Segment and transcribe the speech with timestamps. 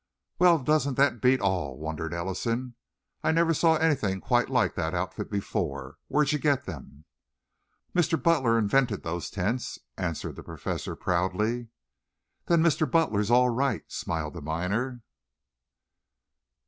[0.39, 2.73] "Well, doesn't that beat all?" wondered Ellison.
[3.23, 5.99] "I never saw anything quite like that outfit before.
[6.07, 7.05] Where'd you get them?"
[7.93, 8.19] "Mr.
[8.19, 11.67] Butler invented those tents," answered the Professor proudly.
[12.47, 12.89] "Then Mr.
[12.89, 15.03] Butler's all right," smiled the miner.